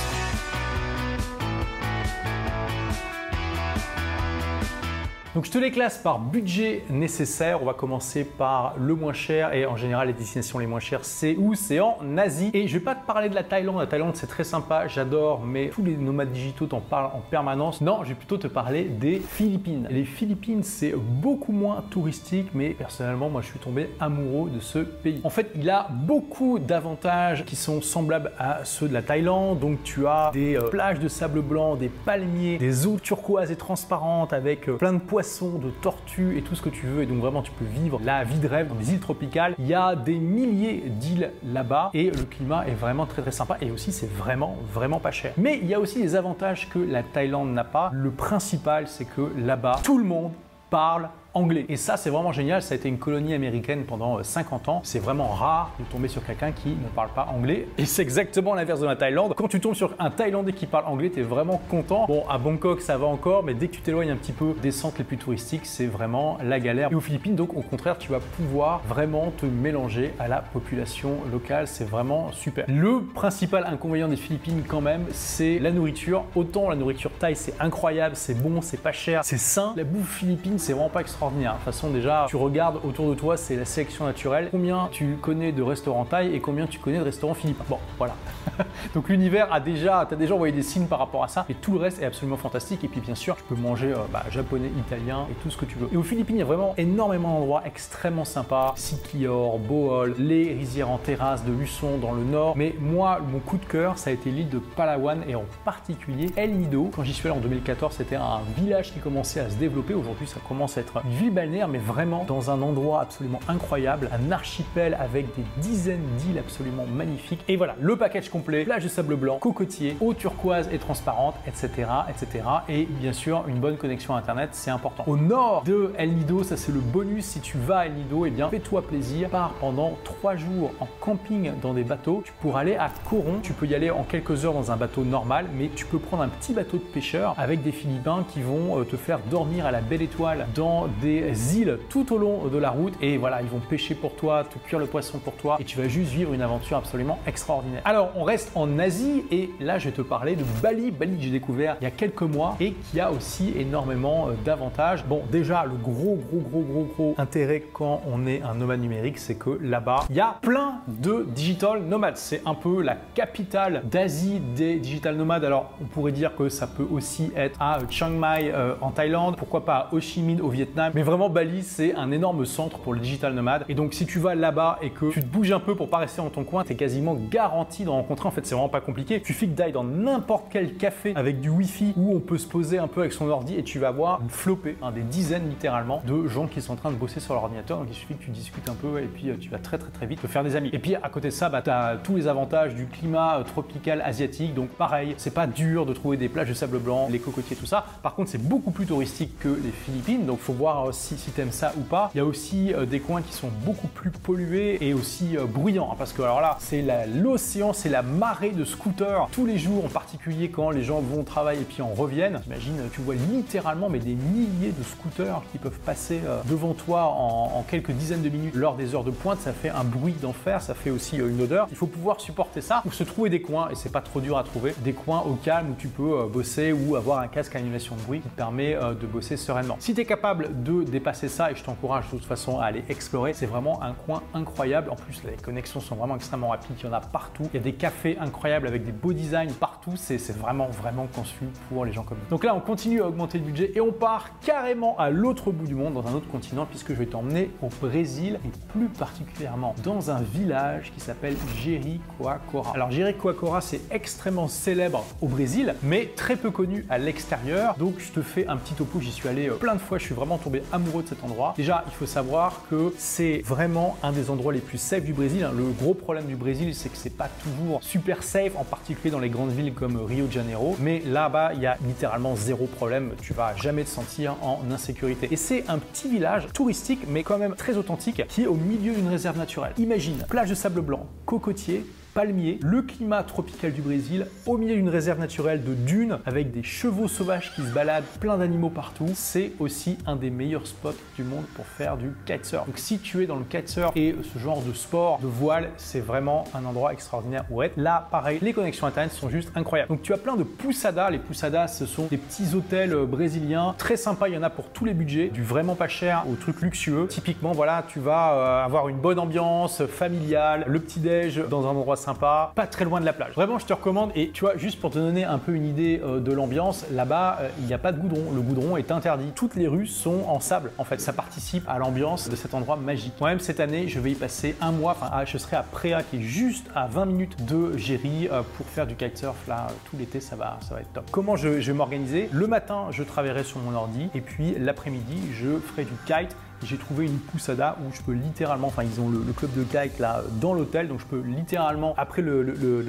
Donc 5.34 5.46
je 5.46 5.50
te 5.50 5.58
les 5.58 5.72
classe 5.72 5.98
par 5.98 6.20
budget 6.20 6.84
nécessaire. 6.88 7.60
On 7.60 7.66
va 7.66 7.74
commencer 7.74 8.22
par 8.22 8.76
le 8.78 8.94
moins 8.94 9.12
cher 9.12 9.52
et 9.52 9.66
en 9.66 9.76
général 9.76 10.06
les 10.06 10.12
destinations 10.12 10.60
les 10.60 10.68
moins 10.68 10.78
chères 10.78 11.04
c'est 11.04 11.34
où? 11.36 11.56
C'est 11.56 11.80
en 11.80 11.96
Asie. 12.16 12.52
Et 12.54 12.68
je 12.68 12.74
vais 12.74 12.84
pas 12.84 12.94
te 12.94 13.04
parler 13.04 13.28
de 13.28 13.34
la 13.34 13.42
Thaïlande. 13.42 13.80
La 13.80 13.88
Thaïlande 13.88 14.14
c'est 14.14 14.28
très 14.28 14.44
sympa, 14.44 14.86
j'adore, 14.86 15.40
mais 15.44 15.70
tous 15.70 15.82
les 15.82 15.96
nomades 15.96 16.30
digitaux 16.30 16.66
t'en 16.66 16.78
parlent 16.78 17.06
en 17.06 17.18
permanence. 17.18 17.80
Non, 17.80 18.04
je 18.04 18.10
vais 18.10 18.14
plutôt 18.14 18.38
te 18.38 18.46
parler 18.46 18.84
des 18.84 19.18
Philippines. 19.18 19.88
Les 19.90 20.04
Philippines 20.04 20.62
c'est 20.62 20.94
beaucoup 20.94 21.50
moins 21.50 21.82
touristique, 21.90 22.50
mais 22.54 22.68
personnellement 22.68 23.28
moi 23.28 23.40
je 23.40 23.48
suis 23.48 23.58
tombé 23.58 23.90
amoureux 23.98 24.50
de 24.50 24.60
ce 24.60 24.78
pays. 24.78 25.20
En 25.24 25.30
fait, 25.30 25.50
il 25.56 25.68
a 25.68 25.88
beaucoup 25.90 26.60
d'avantages 26.60 27.44
qui 27.44 27.56
sont 27.56 27.82
semblables 27.82 28.30
à 28.38 28.64
ceux 28.64 28.86
de 28.86 28.94
la 28.94 29.02
Thaïlande. 29.02 29.58
Donc 29.58 29.82
tu 29.82 30.06
as 30.06 30.30
des 30.32 30.54
euh, 30.54 30.68
plages 30.68 31.00
de 31.00 31.08
sable 31.08 31.42
blanc, 31.42 31.74
des 31.74 31.88
palmiers, 31.88 32.56
des 32.56 32.86
eaux 32.86 33.00
turquoises 33.02 33.50
et 33.50 33.56
transparentes 33.56 34.32
avec 34.32 34.68
euh, 34.68 34.76
plein 34.76 34.92
de 34.92 35.00
poissons 35.00 35.23
de 35.24 35.70
tortues 35.70 36.38
et 36.38 36.42
tout 36.42 36.54
ce 36.54 36.62
que 36.62 36.68
tu 36.68 36.86
veux. 36.86 37.02
Et 37.02 37.06
donc 37.06 37.18
vraiment, 37.18 37.42
tu 37.42 37.50
peux 37.52 37.64
vivre 37.64 38.00
la 38.04 38.24
vie 38.24 38.38
de 38.38 38.46
rêve 38.46 38.68
dans 38.68 38.74
des 38.74 38.92
îles 38.92 39.00
tropicales. 39.00 39.54
Il 39.58 39.66
y 39.66 39.74
a 39.74 39.96
des 39.96 40.14
milliers 40.14 40.84
d'îles 40.86 41.32
là-bas 41.44 41.90
et 41.94 42.10
le 42.10 42.24
climat 42.24 42.66
est 42.66 42.74
vraiment 42.74 43.06
très 43.06 43.22
très 43.22 43.32
sympa. 43.32 43.56
Et 43.60 43.70
aussi, 43.70 43.92
c'est 43.92 44.10
vraiment 44.10 44.56
vraiment 44.72 45.00
pas 45.00 45.10
cher. 45.10 45.32
Mais 45.36 45.58
il 45.62 45.68
y 45.68 45.74
a 45.74 45.80
aussi 45.80 46.00
des 46.00 46.14
avantages 46.14 46.68
que 46.68 46.78
la 46.78 47.02
Thaïlande 47.02 47.52
n'a 47.52 47.64
pas. 47.64 47.90
Le 47.92 48.10
principal, 48.10 48.86
c'est 48.86 49.06
que 49.06 49.32
là-bas, 49.38 49.80
tout 49.82 49.98
le 49.98 50.04
monde 50.04 50.32
parle 50.70 51.08
anglais. 51.34 51.66
Et 51.68 51.76
ça, 51.76 51.96
c'est 51.96 52.10
vraiment 52.10 52.32
génial. 52.32 52.62
Ça 52.62 52.74
a 52.74 52.76
été 52.76 52.88
une 52.88 52.98
colonie 52.98 53.34
américaine 53.34 53.84
pendant 53.84 54.22
50 54.22 54.68
euh, 54.68 54.72
ans. 54.72 54.80
C'est 54.84 54.98
vraiment 54.98 55.28
rare 55.28 55.72
de 55.78 55.84
tomber 55.84 56.08
sur 56.08 56.24
quelqu'un 56.24 56.52
qui 56.52 56.70
ne 56.70 56.88
parle 56.94 57.10
pas 57.10 57.28
anglais. 57.34 57.66
Et 57.76 57.86
c'est 57.86 58.02
exactement 58.02 58.54
l'inverse 58.54 58.80
de 58.80 58.86
la 58.86 58.96
Thaïlande. 58.96 59.34
Quand 59.36 59.48
tu 59.48 59.60
tombes 59.60 59.74
sur 59.74 59.94
un 59.98 60.10
Thaïlandais 60.10 60.52
qui 60.52 60.66
parle 60.66 60.86
anglais, 60.86 61.10
tu 61.10 61.20
es 61.20 61.22
vraiment 61.22 61.60
content. 61.68 62.06
Bon, 62.06 62.24
à 62.28 62.38
Bangkok, 62.38 62.80
ça 62.80 62.96
va 62.96 63.06
encore, 63.06 63.42
mais 63.42 63.54
dès 63.54 63.68
que 63.68 63.74
tu 63.74 63.80
t'éloignes 63.80 64.10
un 64.10 64.16
petit 64.16 64.32
peu 64.32 64.54
des 64.62 64.70
centres 64.70 64.96
les 64.98 65.04
plus 65.04 65.16
touristiques, 65.16 65.66
c'est 65.66 65.86
vraiment 65.86 66.38
la 66.42 66.60
galère. 66.60 66.92
Et 66.92 66.94
aux 66.94 67.00
Philippines, 67.00 67.34
donc, 67.34 67.54
au 67.54 67.62
contraire, 67.62 67.98
tu 67.98 68.10
vas 68.10 68.20
pouvoir 68.20 68.82
vraiment 68.86 69.32
te 69.36 69.46
mélanger 69.46 70.14
à 70.18 70.28
la 70.28 70.38
population 70.40 71.16
locale. 71.32 71.66
C'est 71.66 71.88
vraiment 71.88 72.30
super. 72.32 72.64
Le 72.68 73.02
principal 73.02 73.66
inconvénient 73.66 74.08
des 74.08 74.16
Philippines, 74.16 74.62
quand 74.66 74.80
même, 74.80 75.04
c'est 75.10 75.58
la 75.58 75.72
nourriture. 75.72 76.24
Autant 76.36 76.68
la 76.68 76.76
nourriture 76.76 77.10
thaï, 77.18 77.34
c'est 77.34 77.54
incroyable, 77.60 78.14
c'est 78.14 78.34
bon, 78.34 78.60
c'est 78.60 78.80
pas 78.80 78.92
cher, 78.92 79.22
c'est 79.24 79.38
sain. 79.38 79.74
La 79.76 79.84
bouffe 79.84 80.18
philippine, 80.18 80.58
c'est 80.58 80.72
vraiment 80.72 80.88
pas 80.88 81.00
extraordinaire 81.00 81.23
de 81.30 81.44
toute 81.44 81.60
façon, 81.60 81.90
déjà, 81.90 82.26
tu 82.28 82.36
regardes 82.36 82.78
autour 82.84 83.08
de 83.10 83.14
toi, 83.14 83.36
c'est 83.36 83.56
la 83.56 83.64
sélection 83.64 84.04
naturelle. 84.04 84.48
Combien 84.50 84.88
tu 84.90 85.16
connais 85.20 85.52
de 85.52 85.62
restaurants 85.62 86.04
thaï 86.04 86.34
et 86.34 86.40
combien 86.40 86.66
tu 86.66 86.78
connais 86.78 86.98
de 86.98 87.04
restaurants 87.04 87.34
philippins 87.34 87.64
Bon, 87.68 87.78
voilà. 87.98 88.14
Donc 88.94 89.08
l'univers 89.08 89.52
a 89.52 89.60
déjà, 89.60 90.04
tu 90.08 90.14
as 90.14 90.16
déjà 90.16 90.34
envoyé 90.34 90.52
des 90.52 90.62
signes 90.62 90.86
par 90.86 90.98
rapport 90.98 91.24
à 91.24 91.28
ça, 91.28 91.46
et 91.48 91.54
tout 91.54 91.72
le 91.72 91.78
reste 91.78 92.02
est 92.02 92.06
absolument 92.06 92.36
fantastique. 92.36 92.84
Et 92.84 92.88
puis 92.88 93.00
bien 93.00 93.14
sûr, 93.14 93.36
tu 93.36 93.42
peux 93.44 93.54
manger 93.54 93.92
euh, 93.92 93.96
bah, 94.12 94.24
japonais, 94.30 94.70
italien 94.78 95.26
et 95.30 95.34
tout 95.42 95.50
ce 95.50 95.56
que 95.56 95.64
tu 95.64 95.78
veux. 95.78 95.88
Et 95.92 95.96
aux 95.96 96.02
Philippines, 96.02 96.36
il 96.36 96.40
y 96.40 96.42
a 96.42 96.46
vraiment 96.46 96.74
énormément 96.76 97.38
d'endroits 97.38 97.62
extrêmement 97.64 98.24
sympas. 98.24 98.74
Siquijor, 98.76 99.58
Bohol, 99.58 100.14
les 100.18 100.52
rizières 100.52 100.90
en 100.90 100.98
terrasse 100.98 101.44
de 101.44 101.52
Luçon 101.52 101.98
dans 101.98 102.12
le 102.12 102.24
nord. 102.24 102.54
Mais 102.56 102.74
moi, 102.80 103.20
mon 103.32 103.38
coup 103.38 103.56
de 103.56 103.64
cœur, 103.64 103.98
ça 103.98 104.10
a 104.10 104.12
été 104.12 104.30
l'île 104.30 104.48
de 104.48 104.58
Palawan 104.58 105.22
et 105.28 105.34
en 105.34 105.44
particulier 105.64 106.30
El 106.36 106.52
Nido. 106.52 106.90
Quand 106.94 107.04
j'y 107.04 107.12
suis 107.12 107.28
allé 107.28 107.38
en 107.38 107.40
2014, 107.40 107.94
c'était 107.96 108.16
un 108.16 108.40
village 108.56 108.92
qui 108.92 109.00
commençait 109.00 109.40
à 109.40 109.50
se 109.50 109.56
développer. 109.56 109.94
Aujourd'hui, 109.94 110.26
ça 110.26 110.40
commence 110.46 110.76
à 110.78 110.80
être 110.80 111.02
ville 111.14 111.30
balnéaire, 111.30 111.68
mais 111.68 111.78
vraiment 111.78 112.24
dans 112.24 112.50
un 112.50 112.60
endroit 112.62 113.00
absolument 113.00 113.40
incroyable, 113.48 114.10
un 114.12 114.32
archipel 114.32 114.96
avec 115.00 115.26
des 115.36 115.44
dizaines 115.58 116.04
d'îles 116.18 116.38
absolument 116.38 116.86
magnifiques. 116.86 117.44
Et 117.48 117.56
voilà, 117.56 117.76
le 117.80 117.96
package 117.96 118.28
complet, 118.28 118.64
plage 118.64 118.84
de 118.84 118.88
sable 118.88 119.16
blanc, 119.16 119.38
cocotier, 119.38 119.96
eau 120.00 120.14
turquoise 120.14 120.68
et 120.72 120.78
transparente, 120.78 121.36
etc., 121.46 121.88
etc. 122.08 122.44
Et 122.68 122.84
bien 122.84 123.12
sûr, 123.12 123.44
une 123.48 123.58
bonne 123.58 123.76
connexion 123.76 124.14
Internet, 124.14 124.50
c'est 124.52 124.70
important. 124.70 125.04
Au 125.06 125.16
nord 125.16 125.62
de 125.64 125.92
El 125.96 126.14
Nido, 126.14 126.42
ça 126.42 126.56
c'est 126.56 126.72
le 126.72 126.80
bonus. 126.80 127.24
Si 127.24 127.40
tu 127.40 127.58
vas 127.58 127.78
à 127.78 127.86
El 127.86 127.94
Nido, 127.94 128.26
eh 128.26 128.30
bien 128.30 128.48
fais-toi 128.48 128.82
plaisir, 128.82 129.28
pars 129.28 129.54
pendant 129.60 129.96
trois 130.04 130.36
jours 130.36 130.72
en 130.80 130.88
camping 131.00 131.52
dans 131.62 131.74
des 131.74 131.84
bateaux. 131.84 132.22
Tu 132.24 132.32
pourras 132.40 132.60
aller 132.60 132.76
à 132.76 132.90
Coron. 133.08 133.38
Tu 133.42 133.52
peux 133.52 133.66
y 133.66 133.74
aller 133.74 133.90
en 133.90 134.02
quelques 134.02 134.44
heures 134.44 134.52
dans 134.52 134.70
un 134.70 134.76
bateau 134.76 135.04
normal, 135.04 135.46
mais 135.56 135.70
tu 135.74 135.86
peux 135.86 135.98
prendre 135.98 136.22
un 136.22 136.28
petit 136.28 136.52
bateau 136.52 136.76
de 136.76 136.82
pêcheur 136.82 137.34
avec 137.38 137.62
des 137.62 137.72
Philippins 137.72 138.24
qui 138.32 138.42
vont 138.42 138.80
euh, 138.80 138.84
te 138.84 138.96
faire 138.96 139.18
dormir 139.30 139.66
à 139.66 139.70
la 139.70 139.80
belle 139.80 140.02
étoile 140.02 140.46
dans 140.54 140.86
des 141.04 141.58
îles 141.58 141.78
tout 141.88 142.12
au 142.12 142.18
long 142.18 142.46
de 142.46 142.58
la 142.58 142.70
route. 142.70 142.94
Et 143.00 143.16
voilà, 143.16 143.42
ils 143.42 143.48
vont 143.48 143.60
pêcher 143.60 143.94
pour 143.94 144.14
toi, 144.16 144.44
te 144.44 144.58
cuire 144.58 144.78
le 144.78 144.86
poisson 144.86 145.18
pour 145.18 145.34
toi, 145.34 145.56
et 145.60 145.64
tu 145.64 145.78
vas 145.78 145.88
juste 145.88 146.10
vivre 146.10 146.32
une 146.32 146.42
aventure 146.42 146.76
absolument 146.76 147.18
extraordinaire. 147.26 147.82
Alors, 147.84 148.10
on 148.16 148.24
reste 148.24 148.50
en 148.54 148.78
Asie 148.78 149.24
et 149.30 149.50
là 149.60 149.78
je 149.78 149.86
vais 149.86 149.94
te 149.94 150.02
parler 150.02 150.36
de 150.36 150.44
Bali. 150.62 150.90
Bali 150.90 151.16
que 151.16 151.22
j'ai 151.22 151.30
découvert 151.30 151.76
il 151.80 151.84
y 151.84 151.86
a 151.86 151.90
quelques 151.90 152.22
mois 152.22 152.56
et 152.60 152.72
qui 152.72 153.00
a 153.00 153.10
aussi 153.10 153.52
énormément 153.56 154.28
euh, 154.28 154.32
d'avantages. 154.44 155.04
Bon, 155.04 155.22
déjà 155.30 155.64
le 155.64 155.76
gros 155.76 156.18
gros 156.30 156.40
gros 156.40 156.62
gros 156.62 156.84
gros 156.84 157.14
intérêt 157.18 157.62
quand 157.72 158.02
on 158.06 158.26
est 158.26 158.42
un 158.42 158.54
nomade 158.54 158.80
numérique, 158.80 159.18
c'est 159.18 159.36
que 159.36 159.58
là-bas 159.60 160.04
il 160.10 160.16
y 160.16 160.20
a 160.20 160.36
plein 160.42 160.80
de 160.88 161.26
digital 161.28 161.82
nomades. 161.82 162.16
C'est 162.16 162.42
un 162.46 162.54
peu 162.54 162.82
la 162.82 162.96
capitale 163.14 163.82
d'Asie 163.84 164.40
des 164.40 164.76
digital 164.76 165.16
nomades. 165.16 165.44
Alors 165.44 165.70
on 165.80 165.84
pourrait 165.84 166.12
dire 166.12 166.34
que 166.34 166.48
ça 166.48 166.66
peut 166.66 166.86
aussi 166.90 167.30
être 167.36 167.60
à 167.60 167.78
Chiang 167.90 168.10
Mai 168.10 168.52
euh, 168.52 168.74
en 168.80 168.90
Thaïlande, 168.90 169.36
pourquoi 169.36 169.64
pas 169.64 169.74
à 169.76 169.88
Ho 169.92 170.00
Chi 170.00 170.22
Minh 170.22 170.40
au 170.40 170.48
Vietnam. 170.48 170.83
Mais 170.94 171.02
vraiment 171.02 171.28
Bali 171.28 171.62
c'est 171.62 171.94
un 171.94 172.10
énorme 172.10 172.44
centre 172.44 172.78
pour 172.78 172.94
les 172.94 173.00
digital 173.00 173.34
nomades. 173.34 173.64
Et 173.68 173.74
donc 173.74 173.94
si 173.94 174.06
tu 174.06 174.18
vas 174.18 174.34
là-bas 174.34 174.78
et 174.82 174.90
que 174.90 175.10
tu 175.10 175.20
te 175.20 175.26
bouges 175.26 175.52
un 175.52 175.60
peu 175.60 175.74
pour 175.74 175.88
pas 175.88 175.98
rester 175.98 176.20
dans 176.22 176.30
ton 176.30 176.44
coin, 176.44 176.64
tu 176.64 176.72
es 176.72 176.76
quasiment 176.76 177.14
garanti 177.14 177.84
de 177.84 177.90
rencontrer 177.90 178.28
en 178.28 178.32
fait, 178.32 178.44
c'est 178.46 178.54
vraiment 178.54 178.68
pas 178.68 178.80
compliqué. 178.80 179.20
Tu 179.22 179.34
que 179.34 179.46
d'aille 179.46 179.72
dans 179.72 179.84
n'importe 179.84 180.46
quel 180.50 180.74
café 180.74 181.12
avec 181.16 181.40
du 181.40 181.48
wifi 181.48 181.92
où 181.96 182.14
on 182.14 182.20
peut 182.20 182.38
se 182.38 182.46
poser 182.46 182.78
un 182.78 182.88
peu 182.88 183.00
avec 183.00 183.12
son 183.12 183.28
ordi 183.28 183.56
et 183.56 183.62
tu 183.62 183.78
vas 183.78 183.90
voir 183.90 184.20
flopée, 184.28 184.76
hein, 184.82 184.90
des 184.92 185.02
dizaines 185.02 185.48
littéralement 185.48 186.02
de 186.06 186.26
gens 186.28 186.46
qui 186.46 186.60
sont 186.60 186.72
en 186.72 186.76
train 186.76 186.90
de 186.90 186.96
bosser 186.96 187.20
sur 187.20 187.34
l'ordinateur. 187.34 187.78
Donc 187.78 187.88
il 187.90 187.94
suffit 187.94 188.14
que 188.14 188.24
tu 188.24 188.30
discutes 188.30 188.68
un 188.68 188.74
peu 188.74 189.00
et 189.00 189.06
puis 189.06 189.30
euh, 189.30 189.36
tu 189.38 189.50
vas 189.50 189.58
très 189.58 189.78
très 189.78 189.90
très 189.90 190.06
vite 190.06 190.20
te 190.20 190.26
faire 190.26 190.44
des 190.44 190.56
amis. 190.56 190.70
Et 190.72 190.78
puis 190.78 190.94
à 190.94 191.08
côté 191.08 191.28
de 191.28 191.32
ça, 191.32 191.48
bah, 191.48 191.62
tu 191.62 191.70
as 191.70 191.96
tous 192.02 192.16
les 192.16 192.26
avantages 192.26 192.74
du 192.74 192.86
climat 192.86 193.38
euh, 193.38 193.42
tropical 193.42 194.02
asiatique. 194.02 194.54
Donc 194.54 194.70
pareil, 194.70 195.14
c'est 195.18 195.34
pas 195.34 195.46
dur 195.46 195.86
de 195.86 195.92
trouver 195.92 196.16
des 196.16 196.28
plages 196.28 196.48
de 196.48 196.54
sable 196.54 196.78
blanc, 196.78 197.08
les 197.10 197.18
cocotiers, 197.18 197.56
tout 197.56 197.66
ça. 197.66 197.84
Par 198.02 198.14
contre, 198.14 198.30
c'est 198.30 198.42
beaucoup 198.42 198.70
plus 198.70 198.86
touristique 198.86 199.38
que 199.38 199.48
les 199.48 199.70
Philippines. 199.70 200.26
Donc 200.26 200.38
faut 200.38 200.52
voir 200.52 200.73
euh, 200.80 200.92
si, 200.92 201.16
si 201.16 201.30
tu 201.30 201.40
aimes 201.40 201.52
ça 201.52 201.72
ou 201.76 201.82
pas. 201.82 202.10
Il 202.14 202.18
y 202.18 202.20
a 202.20 202.24
aussi 202.24 202.72
des 202.88 203.00
coins 203.00 203.22
qui 203.22 203.32
sont 203.32 203.50
beaucoup 203.64 203.88
plus 203.88 204.10
pollués 204.10 204.78
et 204.80 204.94
aussi 204.94 205.36
bruyants. 205.48 205.90
Hein, 205.92 205.96
parce 205.98 206.12
que 206.12 206.22
alors 206.22 206.40
là, 206.40 206.56
c'est 206.60 206.84
l'océan, 207.14 207.72
c'est 207.72 207.88
la 207.88 208.02
marée 208.02 208.50
de 208.50 208.64
scooters 208.64 209.28
tous 209.32 209.46
les 209.46 209.58
jours, 209.58 209.84
en 209.84 209.88
particulier 209.88 210.50
quand 210.50 210.70
les 210.70 210.82
gens 210.82 211.00
vont 211.00 211.20
au 211.20 211.24
travail 211.24 211.58
et 211.60 211.64
puis 211.64 211.82
en 211.82 211.88
reviennent. 211.88 212.40
Imagine, 212.46 212.76
tu 212.92 213.00
vois 213.00 213.14
littéralement 213.14 213.88
mais 213.88 213.98
des 213.98 214.14
milliers 214.14 214.72
de 214.72 214.82
scooters 214.82 215.42
qui 215.52 215.58
peuvent 215.58 215.78
passer 215.80 216.20
euh, 216.26 216.40
devant 216.46 216.74
toi 216.74 217.04
en, 217.04 217.62
quelques 217.68 217.92
dizaines 217.92 218.22
de 218.22 218.28
minutes 218.28 218.54
lors 218.54 218.76
des 218.76 218.94
heures 218.94 219.04
de 219.04 219.10
pointe. 219.10 219.40
Ça 219.40 219.52
fait 219.52 219.68
un 219.68 219.84
bruit 219.84 220.14
d'enfer, 220.20 220.60
ça 220.60 220.74
fait 220.74 220.90
aussi 220.90 221.20
euh, 221.20 221.28
une 221.28 221.40
odeur. 221.40 221.66
Il 221.70 221.76
faut 221.76 221.86
pouvoir 221.86 222.20
supporter 222.20 222.60
ça 222.60 222.82
ou 222.84 222.92
se 222.92 223.04
trouver 223.04 223.30
des 223.30 223.40
coins, 223.40 223.68
et 223.70 223.74
c'est 223.74 223.92
pas 223.92 224.00
trop 224.00 224.20
dur 224.20 224.36
à 224.38 224.44
trouver, 224.44 224.74
des 224.84 224.92
coins 224.92 225.22
au 225.22 225.34
calme 225.34 225.70
où 225.70 225.74
tu 225.78 225.88
peux 225.88 226.20
euh, 226.20 226.26
bosser 226.26 226.72
ou 226.72 226.96
avoir 226.96 227.20
un 227.20 227.28
casque 227.28 227.56
à 227.56 227.58
annulation 227.58 227.96
de 227.96 228.02
bruit 228.02 228.20
qui 228.20 228.28
te 228.28 228.36
permet 228.36 228.74
de 228.74 229.06
bosser 229.06 229.36
sereinement. 229.36 229.76
Si 229.78 229.94
tu 229.94 230.00
es 230.00 230.04
capable 230.04 230.50
de 230.64 230.82
dépasser 230.82 231.28
ça, 231.28 231.50
et 231.50 231.54
je 231.54 231.62
t'encourage 231.62 232.06
de 232.06 232.10
toute 232.10 232.24
façon 232.24 232.58
à 232.58 232.64
aller 232.64 232.84
explorer, 232.88 233.32
c'est 233.32 233.46
vraiment 233.46 233.82
un 233.82 233.92
coin 233.92 234.22
incroyable. 234.32 234.90
En 234.90 234.96
plus, 234.96 235.22
les 235.24 235.36
connexions 235.36 235.80
sont 235.80 235.94
vraiment 235.94 236.16
extrêmement 236.16 236.48
rapides, 236.48 236.76
il 236.78 236.86
y 236.86 236.88
en 236.88 236.92
a 236.92 237.00
partout. 237.00 237.44
Il 237.52 237.56
y 237.56 237.60
a 237.60 237.62
des 237.62 237.74
cafés 237.74 238.16
incroyables 238.18 238.66
avec 238.66 238.84
des 238.84 238.92
beaux 238.92 239.12
designs 239.12 239.52
partout. 239.52 239.92
C'est 239.96 240.18
vraiment, 240.36 240.68
vraiment 240.68 241.06
conçu 241.06 241.44
pour 241.68 241.84
les 241.84 241.92
gens 241.92 242.02
comme 242.02 242.18
nous. 242.18 242.30
Donc 242.30 242.44
là, 242.44 242.54
on 242.54 242.60
continue 242.60 243.02
à 243.02 243.08
augmenter 243.08 243.38
le 243.38 243.44
budget 243.44 243.72
et 243.74 243.80
on 243.80 243.92
part 243.92 244.38
carrément 244.40 244.98
à 244.98 245.10
l'autre 245.10 245.52
bout 245.52 245.66
du 245.66 245.74
monde, 245.74 245.94
dans 245.94 246.06
un 246.06 246.14
autre 246.14 246.28
continent, 246.28 246.66
puisque 246.66 246.90
je 246.90 246.98
vais 246.98 247.06
t'emmener 247.06 247.50
au 247.62 247.68
Brésil 247.80 248.40
et 248.44 248.50
plus 248.72 248.88
particulièrement 248.88 249.74
dans 249.82 250.10
un 250.10 250.20
village 250.20 250.92
qui 250.92 251.00
s'appelle 251.00 251.36
Jericoacoara. 251.62 252.72
Alors 252.74 252.90
Jericoacoara, 252.90 253.60
c'est 253.60 253.80
extrêmement 253.90 254.48
célèbre 254.48 255.04
au 255.20 255.28
Brésil, 255.28 255.74
mais 255.82 256.10
très 256.16 256.36
peu 256.36 256.50
connu 256.50 256.86
à 256.88 256.98
l'extérieur. 256.98 257.74
Donc 257.76 257.94
je 257.98 258.12
te 258.12 258.22
fais 258.22 258.46
un 258.46 258.56
petit 258.56 258.74
topo. 258.74 259.00
J'y 259.00 259.12
suis 259.12 259.28
allé 259.28 259.48
euh, 259.48 259.54
plein 259.54 259.74
de 259.74 259.80
fois. 259.80 259.98
Je 259.98 260.04
suis 260.04 260.14
vraiment 260.14 260.38
tombé 260.38 260.53
amoureux 260.72 261.02
de 261.02 261.08
cet 261.08 261.24
endroit. 261.24 261.54
Déjà, 261.56 261.84
il 261.86 261.92
faut 261.92 262.06
savoir 262.06 262.62
que 262.70 262.92
c'est 262.98 263.42
vraiment 263.44 263.96
un 264.02 264.12
des 264.12 264.30
endroits 264.30 264.52
les 264.52 264.60
plus 264.60 264.78
safe 264.78 265.04
du 265.04 265.12
Brésil. 265.12 265.48
Le 265.56 265.64
gros 265.70 265.94
problème 265.94 266.26
du 266.26 266.36
Brésil, 266.36 266.74
c'est 266.74 266.88
que 266.88 266.96
c'est 266.96 267.16
pas 267.16 267.28
toujours 267.42 267.82
super 267.82 268.22
safe, 268.22 268.56
en 268.56 268.64
particulier 268.64 269.10
dans 269.10 269.18
les 269.18 269.30
grandes 269.30 269.52
villes 269.52 269.74
comme 269.74 269.96
Rio 269.96 270.26
de 270.26 270.32
Janeiro. 270.32 270.76
Mais 270.80 271.02
là-bas, 271.04 271.54
il 271.54 271.60
y 271.60 271.66
a 271.66 271.76
littéralement 271.86 272.36
zéro 272.36 272.66
problème. 272.66 273.12
Tu 273.22 273.32
vas 273.32 273.54
jamais 273.56 273.84
te 273.84 273.90
sentir 273.90 274.36
en 274.42 274.60
insécurité. 274.70 275.28
Et 275.30 275.36
c'est 275.36 275.64
un 275.68 275.78
petit 275.78 276.08
village 276.08 276.46
touristique, 276.52 277.00
mais 277.08 277.22
quand 277.22 277.38
même 277.38 277.54
très 277.54 277.76
authentique, 277.76 278.22
qui 278.28 278.42
est 278.42 278.46
au 278.46 278.54
milieu 278.54 278.94
d'une 278.94 279.08
réserve 279.08 279.38
naturelle. 279.38 279.72
Imagine, 279.78 280.18
plage 280.28 280.50
de 280.50 280.54
sable 280.54 280.80
blanc, 280.80 281.06
cocotier, 281.26 281.84
palmier, 282.14 282.60
le 282.62 282.82
climat 282.82 283.24
tropical 283.24 283.72
du 283.72 283.82
Brésil, 283.82 284.26
au 284.46 284.56
milieu 284.56 284.76
d'une 284.76 284.88
réserve 284.88 285.18
naturelle 285.18 285.64
de 285.64 285.74
dunes 285.74 286.18
avec 286.24 286.52
des 286.52 286.62
chevaux 286.62 287.08
sauvages 287.08 287.52
qui 287.54 287.62
se 287.62 287.72
baladent, 287.72 288.04
plein 288.20 288.38
d'animaux 288.38 288.70
partout. 288.70 289.10
C'est 289.14 289.52
aussi 289.58 289.98
un 290.06 290.14
des 290.14 290.30
meilleurs 290.30 290.66
spots 290.66 290.94
du 291.16 291.24
monde 291.24 291.44
pour 291.54 291.66
faire 291.66 291.96
du 291.96 292.12
kitesurf. 292.24 292.66
Donc 292.66 292.78
si 292.78 292.98
tu 293.00 293.22
es 293.22 293.26
dans 293.26 293.36
le 293.36 293.44
kitesurf 293.44 293.96
et 293.96 294.14
ce 294.32 294.38
genre 294.38 294.62
de 294.62 294.72
sport 294.72 295.18
de 295.20 295.26
voile, 295.26 295.70
c'est 295.76 296.00
vraiment 296.00 296.44
un 296.54 296.64
endroit 296.64 296.92
extraordinaire 296.92 297.44
où 297.50 297.62
être. 297.62 297.76
Là, 297.76 298.06
pareil, 298.10 298.38
les 298.40 298.52
connexions 298.52 298.86
internet 298.86 299.12
sont 299.12 299.28
juste 299.28 299.50
incroyables. 299.56 299.88
Donc 299.88 300.02
tu 300.02 300.12
as 300.12 300.18
plein 300.18 300.36
de 300.36 300.44
poussadas. 300.44 301.10
Les 301.10 301.18
poussadas, 301.18 301.68
ce 301.68 301.86
sont 301.86 302.06
des 302.06 302.16
petits 302.16 302.54
hôtels 302.54 302.94
euh, 302.94 303.06
brésiliens 303.06 303.74
très 303.76 303.96
sympas. 303.96 304.28
Il 304.28 304.34
y 304.34 304.38
en 304.38 304.42
a 304.42 304.50
pour 304.50 304.68
tous 304.68 304.84
les 304.84 304.94
budgets, 304.94 305.28
du 305.28 305.42
vraiment 305.42 305.74
pas 305.74 305.88
cher 305.88 306.24
au 306.30 306.36
truc 306.36 306.60
luxueux. 306.62 307.08
Typiquement, 307.08 307.52
voilà, 307.52 307.84
tu 307.88 307.98
vas 307.98 308.34
euh, 308.34 308.64
avoir 308.64 308.88
une 308.88 308.98
bonne 308.98 309.18
ambiance 309.18 309.84
familiale, 309.86 310.64
le 310.68 310.78
petit 310.78 311.00
déj 311.00 311.42
dans 311.50 311.66
un 311.66 311.70
endroit 311.70 311.96
pas 312.12 312.66
très 312.70 312.84
loin 312.84 313.00
de 313.00 313.06
la 313.06 313.12
plage. 313.12 313.34
Vraiment, 313.34 313.58
je 313.58 313.66
te 313.66 313.72
recommande. 313.72 314.10
Et 314.14 314.30
tu 314.30 314.40
vois, 314.40 314.56
juste 314.56 314.80
pour 314.80 314.90
te 314.90 314.98
donner 314.98 315.24
un 315.24 315.38
peu 315.38 315.52
une 315.52 315.64
idée 315.64 316.00
euh, 316.04 316.20
de 316.20 316.32
l'ambiance, 316.32 316.84
là-bas, 316.90 317.38
euh, 317.40 317.48
il 317.58 317.64
n'y 317.64 317.72
a 317.72 317.78
pas 317.78 317.92
de 317.92 317.98
goudron. 317.98 318.32
Le 318.34 318.40
goudron 318.40 318.76
est 318.76 318.90
interdit. 318.90 319.30
Toutes 319.34 319.54
les 319.54 319.68
rues 319.68 319.86
sont 319.86 320.24
en 320.28 320.40
sable. 320.40 320.72
En 320.78 320.84
fait, 320.84 321.00
ça 321.00 321.12
participe 321.12 321.66
à 321.68 321.78
l'ambiance 321.78 322.28
de 322.28 322.36
cet 322.36 322.54
endroit 322.54 322.76
magique. 322.76 323.14
Moi-même, 323.20 323.40
cette 323.40 323.60
année, 323.60 323.88
je 323.88 324.00
vais 324.00 324.12
y 324.12 324.14
passer 324.14 324.56
un 324.60 324.72
mois. 324.72 324.96
Enfin, 325.00 325.24
je 325.24 325.38
serai 325.38 325.56
à 325.56 325.62
Préa, 325.62 326.02
qui 326.02 326.16
est 326.16 326.22
juste 326.22 326.66
à 326.74 326.86
20 326.86 327.06
minutes 327.06 327.44
de 327.44 327.76
Géry, 327.76 328.28
euh, 328.30 328.42
pour 328.56 328.66
faire 328.66 328.86
du 328.86 328.96
kitesurf. 328.96 329.36
Là, 329.48 329.68
tout 329.88 329.96
l'été, 329.96 330.20
ça 330.20 330.36
va, 330.36 330.58
être 330.78 330.92
top. 330.92 331.04
Comment 331.10 331.36
je 331.36 331.48
vais 331.48 331.72
m'organiser? 331.72 332.28
Le 332.32 332.46
matin, 332.46 332.86
je 332.90 333.02
travaillerai 333.02 333.44
sur 333.44 333.60
mon 333.60 333.74
ordi. 333.74 334.10
Et 334.14 334.20
puis, 334.20 334.54
l'après-midi, 334.58 335.18
je 335.32 335.58
ferai 335.58 335.84
du 335.84 335.94
kite 336.06 336.36
j'ai 336.64 336.76
trouvé 336.76 337.06
une 337.06 337.18
poussada 337.18 337.76
où 337.80 337.94
je 337.94 338.00
peux 338.02 338.12
littéralement, 338.12 338.68
enfin 338.68 338.82
ils 338.82 339.00
ont 339.00 339.08
le, 339.08 339.20
club 339.32 339.52
de 339.54 339.62
kite 339.62 339.98
là 339.98 340.22
dans 340.40 340.54
l'hôtel, 340.54 340.88
donc 340.88 341.00
je 341.00 341.06
peux 341.06 341.20
littéralement 341.20 341.94
après 341.96 342.22
le, 342.22 342.44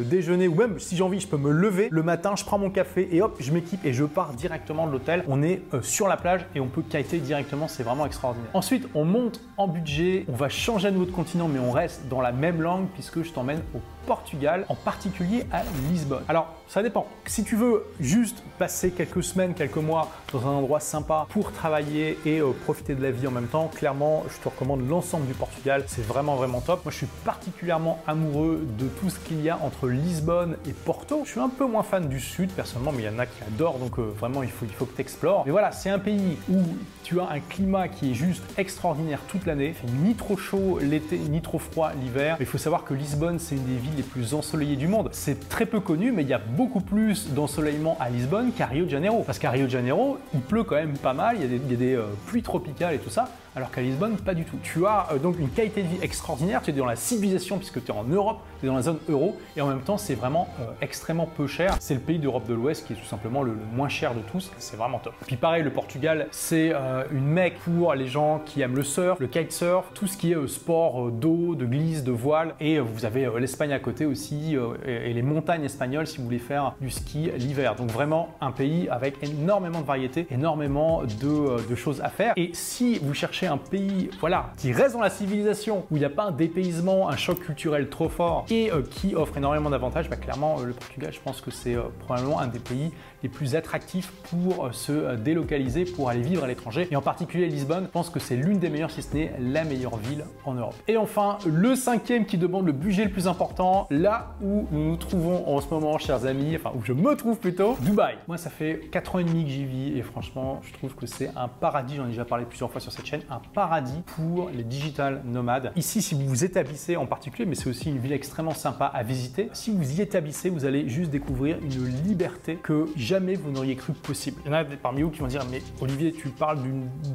déjeuner 0.06 0.48
ou 0.48 0.56
même 0.56 0.80
si 0.80 0.96
j'ai 0.96 1.04
envie, 1.04 1.20
je 1.20 1.28
peux 1.28 1.38
me 1.38 1.52
lever 1.52 1.88
le 1.92 2.04
matin, 2.04 2.34
je 2.36 2.44
prends 2.44 2.58
mon 2.58 2.70
café 2.70 3.10
et 3.12 3.22
hop, 3.22 3.38
je 3.40 3.52
m'équipe 3.52 3.86
et 3.86 3.94
je 3.94 4.04
pars 4.04 4.34
directement 4.34 4.88
de 4.88 4.92
l'hôtel. 4.92 5.24
On 5.28 5.42
est 5.42 5.62
euh, 5.74 5.82
sur 5.82 6.08
la 6.08 6.18
plage 6.18 6.46
et 6.56 6.60
on 6.60 6.68
peut 6.68 6.82
kiter 6.82 7.20
directement, 7.20 7.68
c'est 7.68 7.84
vraiment 7.84 8.06
extraordinaire. 8.06 8.50
Ensuite, 8.54 8.88
on 8.94 9.06
monte 9.06 9.42
en 9.58 9.68
budget, 9.68 10.26
on 10.30 10.36
va 10.36 10.50
changer 10.50 10.88
à 10.88 10.92
nouveau 10.92 11.06
de 11.06 11.12
continent, 11.12 11.48
mais 11.48 11.60
on 11.60 11.72
reste 11.72 12.08
dans 12.10 12.22
la 12.22 12.32
même 12.32 12.62
langue 12.62 12.88
puisque 12.94 13.24
je 13.24 13.32
t'emmène 13.32 13.62
au 13.76 13.80
Portugal, 14.06 14.66
en 14.70 14.76
particulier 14.76 15.46
à 15.52 15.64
Lisbonne. 15.90 16.24
Alors, 16.28 16.54
ça 16.68 16.82
dépend. 16.84 17.08
Si 17.26 17.44
tu 17.44 17.56
veux 17.56 17.84
juste 18.00 18.44
passer 18.58 18.92
quelques 18.92 19.24
semaines, 19.24 19.54
quelques 19.54 19.78
mois 19.78 20.12
dans 20.34 20.48
un 20.48 20.52
endroit 20.52 20.80
sympa 20.80 21.28
pour 21.30 21.52
travailler 21.52 22.18
et 22.26 22.40
euh, 22.40 22.52
profiter 22.64 22.96
de 22.96 23.04
la 23.04 23.12
vie 23.12 23.28
en 23.28 23.32
même 23.32 23.48
temps, 23.48 23.70
clairement, 23.74 24.24
je 24.30 24.42
te 24.42 24.50
recommande 24.50 24.88
l'ensemble 24.88 25.28
du 25.28 25.34
Portugal. 25.34 25.84
C'est 25.88 26.06
vraiment, 26.06 26.36
vraiment 26.36 26.62
top. 26.62 26.84
Moi, 26.84 26.92
je 26.92 26.98
suis 26.98 27.08
particulièrement 27.24 28.00
amoureux 28.08 28.66
de 28.78 28.88
tout 28.88 29.10
ce 29.10 29.20
qu'il 29.20 29.42
y 29.42 29.50
a 29.50 29.60
entre 29.62 29.88
Lisbonne 29.88 30.58
et 30.68 30.74
Porto. 30.74 31.22
Je 31.24 31.32
suis 31.32 31.40
un 31.40 31.50
peu 31.50 31.66
moins 31.66 31.84
fan 31.84 32.10
du 32.10 32.20
sud, 32.20 32.52
personnellement, 32.52 32.92
mais 32.92 33.04
il 33.04 33.06
y 33.06 33.16
en 33.16 33.20
a 33.20 33.26
qui 33.26 33.44
adorent, 33.44 33.78
donc 33.78 34.00
euh, 34.00 34.12
vraiment, 34.20 34.44
il 34.44 34.50
faut, 34.50 34.66
il 34.66 34.74
faut 34.74 34.86
que 34.86 34.96
tu 34.96 35.02
explores. 35.02 35.44
Mais 35.46 35.52
voilà, 35.52 35.72
c'est 35.72 35.90
un 35.90 36.00
pays 36.00 36.38
où 36.50 36.62
tu 37.04 37.20
as 37.20 37.30
un 37.30 37.40
climat 37.40 37.88
qui 37.88 38.12
est 38.12 38.14
juste 38.16 38.44
extraordinaire 38.58 39.20
toute 39.28 39.46
l'année. 39.46 39.76
Ni 40.04 40.16
trop 40.16 40.38
chaud 40.38 40.80
l'été, 40.82 41.18
ni 41.18 41.42
trop 41.42 41.60
froid 41.60 41.92
l'hiver. 42.02 42.38
Il 42.40 42.46
faut 42.46 42.58
savoir 42.58 42.84
que 42.84 42.94
Lisbonne, 42.94 43.40
c'est 43.40 43.56
une 43.56 43.66
des 43.66 43.76
villes 43.76 43.96
les 43.98 44.04
plus 44.04 44.34
ensoleillées 44.34 44.76
du 44.76 44.88
monde. 44.88 45.10
C'est 45.12 45.48
très 45.48 45.66
peu 45.66 45.80
connu, 45.80 46.12
mais 46.12 46.24
il 46.24 46.30
y 46.30 46.34
a 46.34 46.42
beaucoup 46.56 46.82
plus 46.82 47.30
d'ensoleillement 47.34 47.98
à 48.00 48.10
Lisbonne 48.10 48.52
qu'à 48.52 48.66
Rio 48.66 48.86
de 48.86 48.90
Janeiro. 48.90 49.24
Parce 49.26 49.40
qu'à 49.40 49.52
Rio 49.52 49.66
de 49.66 49.72
Janeiro, 49.72 50.18
il 50.34 50.40
pleut 50.40 50.64
quand 50.64 50.76
même 50.76 50.98
pas 50.98 51.14
mal, 51.14 51.38
il 51.40 51.52
y 51.52 51.74
a 51.74 51.78
des, 51.78 51.96
euh, 51.96 52.04
pluies 52.28 52.42
tropicales 52.42 52.96
et 52.96 53.00
tout 53.00 53.10
ça 53.10 53.30
alors 53.56 53.72
qu'à 53.72 53.82
Lisbonne, 53.82 54.18
pas 54.18 54.34
du 54.34 54.44
tout. 54.44 54.58
Tu 54.62 54.86
as 54.86 55.08
euh, 55.12 55.18
donc 55.18 55.40
une 55.40 55.50
qualité 55.50 55.82
de 55.82 55.88
vie 55.88 56.00
extraordinaire, 56.02 56.62
tu 56.62 56.72
es 56.72 56.74
dans 56.74 56.86
la 56.86 56.98
civilisation 56.98 57.58
puisque 57.58 57.84
tu 57.84 57.92
es 57.92 57.96
en 57.96 58.04
Europe, 58.04 58.40
tu 58.60 58.66
es 58.66 58.70
dans 58.70 58.76
la 58.76 58.82
zone 58.82 59.00
euro, 59.08 59.38
et 59.56 59.62
en 59.62 59.68
même 59.68 59.80
temps, 59.80 59.98
c'est 59.98 60.16
vraiment 60.16 60.50
euh, 60.60 60.66
extrêmement 60.82 61.26
peu 61.26 61.48
cher. 61.48 61.78
C'est 61.80 61.94
le 61.94 62.02
pays 62.02 62.20
d'Europe 62.20 62.48
de 62.48 62.54
l'Ouest 62.54 62.86
qui 62.86 62.94
est 62.94 62.96
tout 62.98 63.06
simplement 63.06 63.44
le, 63.44 63.56
moins 63.74 63.88
cher 63.88 64.14
de 64.14 64.20
tous, 64.20 64.52
c'est 64.58 64.76
vraiment 64.76 65.00
top. 65.00 65.14
Puis 65.26 65.38
pareil, 65.38 65.64
le 65.64 65.70
Portugal, 65.70 66.28
c'est 66.32 66.72
euh, 66.74 67.06
une 67.12 67.26
mecque 67.26 67.58
pour 67.60 67.94
les 67.94 68.08
gens 68.08 68.42
qui 68.46 68.62
aiment 68.62 68.76
le 68.76 68.84
surf, 68.84 69.20
le 69.20 69.28
kitesurf, 69.28 69.86
tout 69.94 70.08
ce 70.08 70.18
qui 70.18 70.34
est 70.34 70.48
sport 70.48 71.12
d'eau, 71.12 71.56
de 71.56 71.66
glisse, 71.66 72.04
de 72.04 72.12
voile, 72.12 72.56
et 72.60 72.80
vous 72.80 73.06
avez 73.06 73.30
l'Espagne 73.40 73.72
à 73.72 73.80
côté 73.80 74.06
aussi, 74.06 74.58
et 74.86 75.14
les 75.14 75.22
montagnes 75.22 75.64
espagnoles 75.64 76.08
si 76.08 76.18
vous 76.18 76.26
voulez 76.26 76.40
faire 76.40 76.76
du 76.82 76.90
ski 76.90 77.32
l'hiver. 77.38 77.76
Donc 77.76 77.90
vraiment 77.90 78.30
un 78.42 78.52
pays 78.52 78.88
avec 78.90 79.16
énormément 79.24 79.82
de 79.82 79.86
variétés, 79.86 80.28
énormément 80.30 81.04
de 81.04 81.76
choses 81.76 82.02
à 82.02 82.10
faire. 82.10 82.34
Et 82.36 82.52
si 82.54 83.00
vous 83.00 83.14
cherchez 83.14 83.45
un 83.48 83.58
pays 83.58 84.10
voilà, 84.20 84.52
qui 84.58 84.72
reste 84.72 84.94
dans 84.94 85.02
la 85.02 85.10
civilisation, 85.10 85.86
où 85.92 85.96
il 85.96 86.00
n'y 86.00 86.06
a 86.06 86.10
pas 86.10 86.24
un 86.24 86.32
dépaysement, 86.32 87.10
un 87.10 87.18
choc 87.18 87.40
culturel 87.40 87.90
trop 87.90 88.10
fort 88.10 88.46
et 88.50 88.72
euh, 88.72 88.82
qui 88.82 89.16
offre 89.16 89.38
énormément 89.38 89.70
d'avantages, 89.70 90.10
bah, 90.10 90.16
clairement, 90.16 90.60
euh, 90.60 90.66
le 90.66 90.74
Portugal, 90.74 91.12
je 91.14 91.20
pense 91.20 91.42
que 91.42 91.52
c'est 91.52 91.76
euh, 91.76 91.84
probablement 92.00 92.40
un 92.40 92.48
des 92.48 92.60
pays 92.60 92.92
les 93.24 93.30
plus 93.30 93.56
attractifs 93.56 94.12
pour 94.30 94.70
se 94.72 95.16
délocaliser, 95.16 95.86
pour 95.86 96.10
aller 96.10 96.22
vivre 96.22 96.44
à 96.44 96.48
l'étranger. 96.48 96.88
Et 96.92 96.96
en 96.96 97.02
particulier 97.02 97.48
Lisbonne, 97.48 97.86
je 97.86 97.90
pense 97.90 98.12
que 98.12 98.20
c'est 98.20 98.36
l'une 98.36 98.60
des 98.60 98.70
meilleures, 98.70 98.92
si 98.92 99.02
ce 99.02 99.16
n'est 99.16 99.34
la 99.40 99.64
meilleure 99.64 99.98
ville 99.98 100.26
en 100.46 100.54
Europe. 100.54 100.76
Et 100.88 100.98
enfin, 100.98 101.40
le 101.46 101.76
cinquième 101.76 102.26
qui 102.26 102.38
demande 102.38 102.68
le 102.68 102.72
budget 102.72 103.06
le 103.06 103.10
plus 103.10 103.28
important, 103.28 103.88
là 103.90 104.36
où 104.44 104.68
nous 104.72 104.90
nous 104.90 104.98
trouvons 104.98 105.48
en 105.48 105.60
ce 105.60 105.68
moment, 105.70 105.98
chers 105.98 106.26
amis, 106.26 106.56
enfin 106.56 106.72
où 106.76 106.84
je 106.84 106.94
me 106.94 107.16
trouve 107.16 107.40
plutôt, 107.40 107.78
Dubaï. 107.82 108.16
Moi, 108.28 108.38
ça 108.38 108.50
fait 108.50 108.82
4 108.92 109.16
ans 109.16 109.20
et 109.20 109.24
demi 109.24 109.44
que 109.44 109.50
j'y 109.50 109.66
vis 109.66 109.98
et 109.98 110.04
franchement, 110.04 110.62
je 110.64 110.74
trouve 110.74 110.96
que 110.96 111.06
c'est 111.08 111.32
un 111.36 111.48
paradis. 111.48 111.96
J'en 111.96 112.06
ai 112.06 112.10
déjà 112.10 112.26
parlé 112.26 112.46
plusieurs 112.46 112.70
fois 112.70 112.82
sur 112.82 112.92
cette 112.92 113.06
chaîne 113.06 113.22
paradis 113.54 114.02
pour 114.16 114.50
les 114.50 114.64
digital 114.64 115.22
nomades. 115.26 115.72
Ici, 115.76 116.02
si 116.02 116.16
vous 116.16 116.28
vous 116.28 116.44
établissez 116.44 116.96
en 116.96 117.06
particulier, 117.06 117.46
mais 117.46 117.56
c'est 117.56 117.70
aussi 117.70 117.90
une 117.90 117.98
ville 117.98 118.14
extrêmement 118.14 118.54
sympa 118.54 118.86
à 118.86 119.04
visiter, 119.04 119.50
si 119.54 119.72
vous 119.72 120.00
y 120.00 120.02
établissez, 120.02 120.50
vous 120.50 120.66
allez 120.66 120.88
juste 120.88 121.12
découvrir 121.12 121.58
une 121.62 121.86
liberté 122.04 122.56
que 122.56 122.88
jamais 122.96 123.36
vous 123.36 123.52
n'auriez 123.52 123.76
cru 123.76 123.94
possible. 123.94 124.42
Il 124.46 124.52
y 124.52 124.56
en 124.56 124.58
a 124.58 124.64
parmi 124.64 125.02
vous 125.02 125.10
qui 125.10 125.20
vont 125.20 125.28
dire, 125.28 125.46
mais 125.52 125.62
Olivier, 125.82 126.12
tu 126.14 126.30
parles 126.30 126.60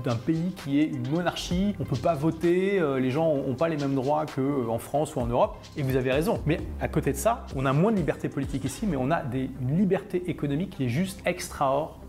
d'un 0.05 0.17
pays 0.17 0.53
qui 0.57 0.81
est 0.81 0.87
une 0.87 1.09
monarchie, 1.11 1.75
on 1.81 1.85
peut 1.85 1.97
pas 1.97 2.15
voter, 2.15 2.81
euh, 2.81 2.99
les 2.99 3.11
gens 3.11 3.35
n'ont 3.37 3.55
pas 3.55 3.69
les 3.69 3.77
mêmes 3.77 3.95
droits 3.95 4.27
qu'en 4.27 4.79
France 4.79 5.17
ou 5.17 5.21
en 5.21 5.27
Europe, 5.27 5.57
et 5.77 5.83
vous 5.83 5.97
avez 5.97 6.13
raison. 6.13 6.41
Mais 6.47 6.59
à 6.81 6.89
côté 6.89 7.13
de 7.13 7.17
ça, 7.17 7.47
on 7.57 7.67
a 7.67 7.73
moins 7.73 7.93
de 7.93 7.97
liberté 7.97 8.29
politique 8.29 8.65
ici, 8.65 8.87
mais 8.87 8.97
on 8.97 9.11
a 9.11 9.23
une 9.33 9.79
liberté 9.79 10.31
économique 10.31 10.71
qui 10.71 10.85
est 10.85 10.89
juste 10.89 11.21
extraordinaire 11.27 12.01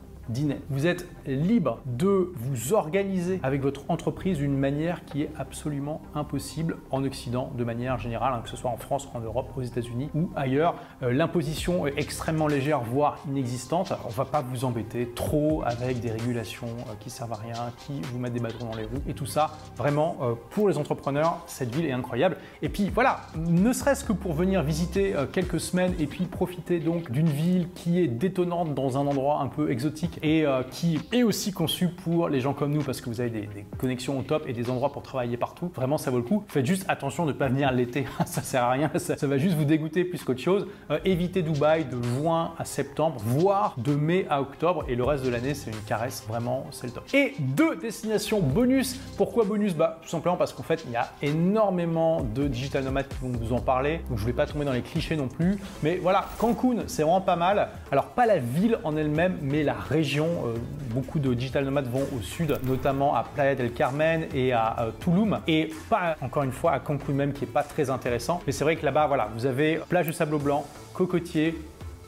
vous 0.69 0.87
êtes 0.87 1.07
libre 1.25 1.79
de 1.85 2.31
vous 2.35 2.73
organiser 2.73 3.39
avec 3.43 3.61
votre 3.61 3.83
entreprise 3.89 4.37
d'une 4.37 4.57
manière 4.57 5.03
qui 5.05 5.23
est 5.23 5.29
absolument 5.37 6.01
impossible 6.15 6.77
en 6.91 7.03
Occident 7.03 7.51
de 7.57 7.63
manière 7.63 7.97
générale, 7.97 8.33
hein, 8.33 8.41
que 8.43 8.49
ce 8.49 8.55
soit 8.55 8.71
en 8.71 8.77
France, 8.77 9.09
en 9.13 9.19
Europe, 9.19 9.51
aux 9.57 9.61
États-Unis 9.61 10.09
ou 10.15 10.29
ailleurs. 10.35 10.75
Euh, 11.03 11.11
l'imposition 11.11 11.87
est 11.87 11.97
extrêmement 11.97 12.47
légère, 12.47 12.81
voire 12.81 13.17
inexistante. 13.27 13.93
On 14.05 14.09
ne 14.09 14.13
va 14.13 14.25
pas 14.25 14.41
vous 14.41 14.63
embêter 14.63 15.09
trop 15.15 15.63
avec 15.65 15.99
des 15.99 16.11
régulations 16.11 16.67
euh, 16.67 16.93
qui 16.99 17.09
servent 17.09 17.33
à 17.33 17.37
rien, 17.37 17.71
qui 17.85 18.01
vous 18.01 18.19
mettent 18.19 18.33
des 18.33 18.39
bâtons 18.39 18.65
dans 18.65 18.77
les 18.77 18.85
roues 18.85 19.01
et 19.07 19.13
tout 19.13 19.25
ça. 19.25 19.57
Vraiment, 19.75 20.17
euh, 20.21 20.33
pour 20.51 20.69
les 20.69 20.77
entrepreneurs, 20.77 21.43
cette 21.47 21.73
ville 21.73 21.85
est 21.85 21.91
incroyable. 21.91 22.37
Et 22.61 22.69
puis 22.69 22.89
voilà, 22.89 23.21
ne 23.35 23.73
serait-ce 23.73 24.05
que 24.05 24.13
pour 24.13 24.33
venir 24.33 24.63
visiter 24.63 25.13
quelques 25.31 25.59
semaines 25.59 25.93
et 25.99 26.05
puis 26.05 26.25
profiter 26.25 26.79
donc 26.79 27.11
d'une 27.11 27.27
ville 27.27 27.67
qui 27.73 27.99
est 27.99 28.07
détonnante 28.07 28.73
dans 28.73 28.97
un 28.97 29.07
endroit 29.07 29.39
un 29.41 29.47
peu 29.47 29.71
exotique 29.71 30.19
et 30.23 30.45
euh, 30.45 30.63
qui 30.63 30.99
est 31.11 31.23
aussi 31.23 31.51
conçu 31.51 31.87
pour 31.87 32.29
les 32.29 32.39
gens 32.39 32.53
comme 32.53 32.71
nous 32.71 32.83
parce 32.83 33.01
que 33.01 33.09
vous 33.09 33.21
avez 33.21 33.29
des, 33.29 33.49
connexions 33.77 34.19
au 34.19 34.21
top 34.21 34.43
et 34.47 34.53
des 34.53 34.69
endroits 34.69 34.91
pour 34.91 35.01
travailler 35.01 35.37
partout. 35.37 35.71
Vraiment, 35.75 35.97
ça 35.97 36.11
vaut 36.11 36.17
le 36.17 36.23
coup. 36.23 36.43
Faites 36.47 36.65
juste 36.65 36.85
attention 36.87 37.25
de 37.25 37.31
ne 37.31 37.37
pas 37.37 37.47
venir 37.47 37.71
l'été, 37.71 38.05
ça 38.25 38.41
sert 38.41 38.63
à 38.63 38.71
rien, 38.71 38.91
ça, 38.95 39.27
va 39.27 39.37
juste 39.37 39.55
vous 39.55 39.65
dégoûter 39.65 40.03
plus 40.03 40.23
qu'autre 40.23 40.41
chose. 40.41 40.67
Euh, 40.89 40.99
évitez 41.05 41.41
Dubaï 41.41 41.85
de 41.85 42.01
juin 42.01 42.53
à 42.57 42.65
septembre, 42.65 43.17
voire 43.19 43.75
de 43.77 43.93
mai 43.93 44.25
à 44.29 44.41
octobre 44.41 44.85
et 44.87 44.95
le 44.95 45.03
reste 45.03 45.25
de 45.25 45.29
l'année, 45.29 45.53
c'est 45.53 45.71
une 45.71 45.81
caresse. 45.87 46.23
Vraiment, 46.27 46.65
c'est 46.71 46.87
le 46.87 46.93
top. 46.93 47.03
Et 47.13 47.33
deux 47.39 47.75
destinations 47.75 48.39
bonus. 48.41 48.99
Pourquoi 49.17 49.45
bonus? 49.45 49.75
Bah, 49.75 49.99
tout 50.01 50.09
simplement 50.09 50.37
parce 50.37 50.53
qu'en 50.53 50.63
fait, 50.63 50.83
il 50.85 50.91
y 50.91 50.95
a 50.95 51.11
énormément 51.21 52.21
de 52.21 52.47
digital 52.47 52.83
nomades 52.83 53.07
qui 53.07 53.17
vont 53.21 53.31
vous 53.31 53.53
en 53.53 53.59
parler. 53.59 54.01
Donc, 54.09 54.17
je 54.17 54.23
ne 54.23 54.27
vais 54.27 54.35
pas 54.35 54.45
tomber 54.45 54.65
dans 54.65 54.73
les 54.73 54.81
clichés 54.81 55.15
non 55.15 55.27
plus. 55.27 55.57
Mais 55.83 55.97
voilà, 55.97 56.25
Cancun, 56.37 56.83
c'est 56.87 57.03
vraiment 57.03 57.21
pas 57.21 57.35
mal. 57.35 57.69
Alors, 57.91 58.07
pas 58.07 58.25
la 58.25 58.37
ville 58.37 58.77
en 58.83 58.95
elle-même, 58.97 59.37
mais 59.41 59.63
la 59.63 59.73
région 59.73 60.00
euh, 60.45 60.55
beaucoup 60.93 61.19
de 61.19 61.33
digital 61.33 61.65
nomades 61.65 61.89
vont 61.89 62.05
au 62.17 62.21
sud, 62.21 62.57
notamment 62.63 63.15
à 63.15 63.23
Playa 63.23 63.55
del 63.55 63.71
Carmen 63.71 64.27
et 64.33 64.53
à 64.53 64.75
euh, 64.79 64.91
Tulum, 64.99 65.39
et 65.47 65.71
pas 65.89 66.15
encore 66.21 66.43
une 66.43 66.51
fois 66.51 66.73
à 66.73 66.79
Cancun 66.79 67.13
même, 67.13 67.33
qui 67.33 67.45
est 67.45 67.47
pas 67.47 67.63
très 67.63 67.89
intéressant. 67.89 68.41
Mais 68.45 68.51
c'est 68.51 68.63
vrai 68.63 68.75
que 68.75 68.85
là-bas, 68.85 69.07
voilà, 69.07 69.29
vous 69.35 69.45
avez 69.45 69.79
plage 69.89 70.07
de 70.07 70.11
sable 70.11 70.37
blanc, 70.37 70.65
cocotier, 70.93 71.55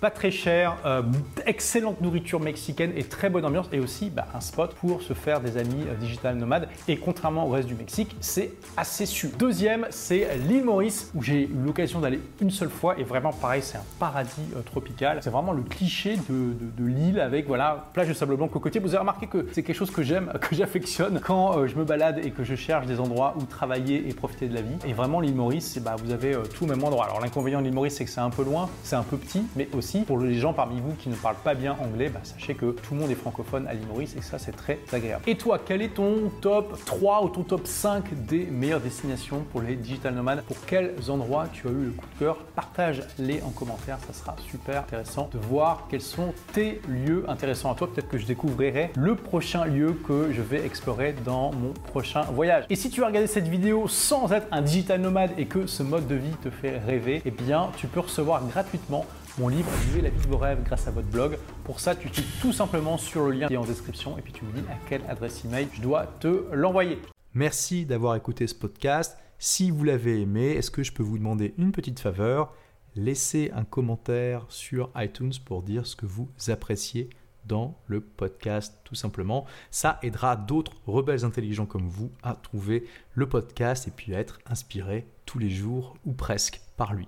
pas 0.04 0.12
très 0.12 0.32
cher, 0.32 0.76
euh, 0.86 1.02
excellente 1.46 2.02
nourriture 2.02 2.42
mexicaine 2.42 2.92
et 2.98 3.06
très 3.06 3.30
bonne 3.30 3.46
ambiance 3.46 3.70
et 3.72 3.80
aussi 3.80 4.10
bah, 4.10 4.28
un 4.36 4.42
spot 4.42 4.76
pour 4.76 5.02
se 5.02 5.14
faire 5.14 5.40
des 5.40 5.56
amis 5.56 5.86
euh, 5.88 5.96
digital 5.96 6.36
nomades. 6.36 6.68
Et 6.90 6.98
contrairement 6.98 7.48
au 7.48 7.52
reste 7.52 7.70
du 7.70 7.76
Mexique, 7.76 8.14
c'est 8.20 8.52
assez 8.76 9.06
sûr. 9.06 9.30
Deuxième, 9.40 9.88
c'est 9.92 10.28
l'île 10.46 10.66
Maurice 10.66 11.10
où 11.16 11.24
j'ai 11.24 11.44
eu 11.44 11.56
l'occasion 11.66 12.02
d'aller 12.02 12.20
une 12.42 12.52
seule 12.52 12.70
fois 12.70 13.00
et 13.00 13.06
vraiment 13.06 13.32
pareil, 13.32 13.62
c'est 13.62 13.78
un 13.78 13.86
paradis 13.98 14.42
euh, 14.58 14.62
tropical. 14.62 15.20
C'est 15.22 15.30
vraiment 15.30 15.54
le 15.54 15.62
cliché 15.62 16.18
de, 16.30 16.86
l'île 16.86 17.22
avec 17.22 17.48
voilà 17.48 17.86
plage 17.94 18.10
de 18.10 18.14
sable 18.14 18.36
blanc 18.36 18.50
cocotier. 18.50 18.82
Vous 18.82 18.90
avez 18.90 18.98
remarqué 18.98 19.28
que 19.28 19.48
c'est 19.54 19.64
quelque 19.64 19.78
chose 19.78 19.92
que 19.92 20.04
j'aime, 20.04 20.34
que 20.42 20.54
j'affectionne 20.54 21.22
quand 21.24 21.66
je 21.66 21.78
me 21.78 21.86
balade 21.86 22.20
et 22.26 22.32
que 22.32 22.44
je 22.44 22.56
cherche 22.56 22.88
des 22.88 23.00
endroits 23.00 23.36
où 23.40 23.46
travailler 23.46 24.10
et 24.10 24.14
profiter 24.14 24.50
de 24.50 24.54
la 24.54 24.64
vie. 24.64 24.76
Et 24.86 24.92
vraiment 24.92 25.22
l'île 25.22 25.36
Maurice, 25.36 25.80
bah, 25.80 25.96
vous 26.04 26.12
avez 26.12 26.36
tout 26.54 26.66
au 26.66 26.68
même 26.68 26.84
endroit. 26.84 27.06
Alors 27.06 27.22
l'inconvénient 27.22 27.60
de 27.60 27.64
l'île 27.64 27.74
Maurice, 27.74 27.96
c'est 27.96 28.04
que 28.04 28.12
c'est 28.12 28.20
un 28.20 28.32
peu 28.32 28.44
loin, 28.44 28.68
c'est 28.84 28.98
un 28.98 29.04
peu 29.04 29.16
petit, 29.16 29.44
mais 29.56 29.70
aussi 29.74 29.93
pour 30.02 30.20
les 30.20 30.36
gens 30.36 30.54
parmi 30.54 30.80
vous 30.80 30.94
qui 30.94 31.10
ne 31.10 31.16
parlent 31.16 31.36
pas 31.44 31.54
bien 31.54 31.76
anglais, 31.80 32.10
bah, 32.10 32.20
sachez 32.24 32.56
que 32.56 32.72
tout 32.72 32.94
le 32.94 33.02
monde 33.02 33.12
est 33.12 33.16
francophone 33.16 33.68
à 33.68 33.74
l'île 33.74 33.88
Maurice 33.88 34.16
et 34.16 34.22
ça 34.22 34.40
c'est 34.40 34.52
très 34.52 34.80
agréable. 34.92 35.24
Et 35.28 35.36
toi, 35.36 35.60
quel 35.64 35.82
est 35.82 35.96
ton 35.96 36.32
top 36.42 36.78
3 36.86 37.24
ou 37.24 37.30
ton 37.30 37.44
top 37.44 37.68
5 37.68 38.26
des 38.26 38.46
meilleures 38.46 38.82
destinations 38.82 39.46
pour 39.52 39.62
les 39.62 39.76
digital 39.76 40.14
nomades? 40.14 40.44
Pour 40.44 40.58
quels 40.66 40.94
endroits 41.10 41.48
tu 41.52 41.68
as 41.68 41.72
eu 41.72 41.86
le 41.86 41.92
coup 41.92 42.06
de 42.14 42.20
cœur? 42.20 42.38
Partage-les 42.56 43.42
en 43.44 43.50
commentaire, 43.50 43.98
ça 44.08 44.14
sera 44.14 44.36
super 44.50 44.82
intéressant 44.82 45.30
de 45.34 45.40
voir 45.40 45.88
quels 45.90 46.02
sont 46.02 46.34
tes 46.54 46.82
lieux 46.88 47.26
intéressants 47.28 47.72
à 47.72 47.76
toi. 47.76 47.92
Peut-être 47.92 48.10
que 48.10 48.18
je 48.18 48.26
découvrirai 48.26 48.92
le 48.96 49.16
prochain 49.16 49.66
lieu 49.66 49.94
que 50.08 50.32
je 50.32 50.42
vais 50.42 50.66
explorer 50.66 51.14
dans 51.26 51.52
mon 51.52 51.74
prochain 51.88 52.24
voyage. 52.24 52.66
Et 52.70 52.76
si 52.76 52.90
tu 52.90 53.04
as 53.04 53.08
regardé 53.08 53.28
cette 53.28 53.48
vidéo 53.48 53.88
sans 53.88 54.32
être 54.32 54.48
un 54.52 54.62
digital 54.62 55.02
nomade 55.02 55.32
et 55.38 55.46
que 55.46 55.68
ce 55.68 55.84
mode 55.84 56.08
de 56.08 56.16
vie 56.16 56.36
te 56.44 56.50
fait 56.50 56.78
rêver, 56.78 57.22
eh 57.26 57.32
bien 57.32 57.70
tu 57.78 57.88
peux 57.88 58.00
recevoir 58.00 58.46
gratuitement 58.46 59.06
mon 59.38 59.48
livre 59.48 59.70
Vivez 59.88 60.02
la 60.02 60.10
vie 60.10 60.22
de 60.22 60.28
vos 60.28 60.38
rêves 60.38 60.64
grâce 60.64 60.88
à 60.88 60.92
votre 60.92 61.08
blog. 61.08 61.38
Pour 61.64 61.80
ça, 61.80 61.96
tu 61.96 62.10
cliques 62.10 62.40
tout 62.42 62.54
simplement 62.54 62.98
sur 62.98 63.26
le 63.26 63.32
lien 63.32 63.48
qui 63.48 63.54
est 63.54 63.58
en 63.58 63.66
description 63.66 64.18
et 64.18 64.22
puis 64.22 64.34
tu 64.34 64.46
me 64.46 64.52
dis 64.52 64.64
à 64.70 64.78
quelle 64.88 65.02
adresse 65.10 65.44
email 65.46 65.68
je 65.74 65.82
dois 65.82 66.06
te 66.20 66.46
l'envoyer. 66.52 67.00
Merci 67.34 67.86
d'avoir 67.86 68.16
écouté 68.16 68.46
ce 68.46 68.56
podcast. 68.56 69.18
Si 69.40 69.72
vous 69.72 69.84
l'avez 69.84 70.22
aimé, 70.22 70.52
est-ce 70.52 70.72
que 70.72 70.84
je 70.84 70.92
peux 70.92 71.04
vous 71.04 71.18
demander 71.18 71.54
une 71.58 71.72
petite 71.72 72.00
faveur? 72.00 72.54
Laissez 72.96 73.52
un 73.56 73.64
commentaire 73.64 74.46
sur 74.50 74.92
iTunes 74.96 75.34
pour 75.44 75.64
dire 75.64 75.88
ce 75.88 75.96
que 75.96 76.06
vous 76.06 76.30
appréciez 76.48 77.10
dans 77.46 77.76
le 77.88 78.02
podcast 78.02 78.80
tout 78.84 78.96
simplement. 78.96 79.46
Ça 79.72 80.00
aidera 80.04 80.36
d'autres 80.36 80.74
rebelles 80.86 81.26
intelligents 81.26 81.66
comme 81.66 81.88
vous 81.88 82.12
à 82.22 82.36
trouver 82.36 82.86
le 83.16 83.28
podcast 83.28 83.88
et 83.88 83.92
puis 83.92 84.16
à 84.16 84.20
être 84.20 84.40
inspirés 84.46 85.08
tous 85.26 85.40
les 85.40 85.50
jours 85.50 85.98
ou 86.06 86.14
presque 86.14 86.62
par 86.78 86.94
lui. 86.94 87.08